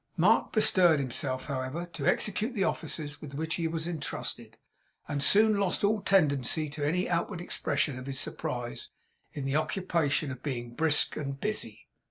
[0.17, 4.57] Mark bestirred himself, however, to execute the offices with which he was entrusted;
[5.07, 8.89] and soon lost all tendency to any outward expression of his surprise,
[9.31, 11.87] in the occupation of being brisk and busy.